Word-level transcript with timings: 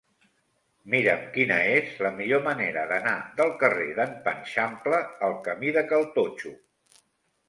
Mira'm 0.93 1.19
quina 1.33 1.57
és 1.73 1.91
la 2.05 2.11
millor 2.15 2.39
manera 2.47 2.85
d'anar 2.91 3.13
del 3.41 3.53
carrer 3.65 3.87
d'en 3.99 4.15
Panxampla 4.29 5.03
al 5.29 5.37
camí 5.49 5.75
de 5.77 5.85
Cal 5.93 6.09
Totxo. 6.17 6.55